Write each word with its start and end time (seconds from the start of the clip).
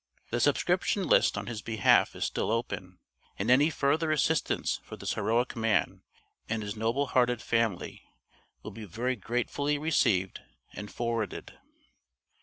The 0.31 0.39
subscription 0.39 1.07
list 1.07 1.37
on 1.37 1.45
his 1.45 1.61
behalf 1.61 2.15
is 2.15 2.25
still 2.25 2.49
open, 2.49 2.97
and 3.37 3.51
any 3.51 3.69
further 3.69 4.11
assistance 4.11 4.79
for 4.83 4.97
this 4.97 5.13
heroic 5.13 5.55
man 5.55 6.01
and 6.49 6.63
his 6.63 6.75
noble 6.75 7.05
hearted 7.05 7.39
family 7.39 8.01
will 8.63 8.71
be 8.71 8.85
very 8.85 9.15
gratefully 9.15 9.77
received 9.77 10.41
and 10.73 10.91
forwarded. 10.91 11.53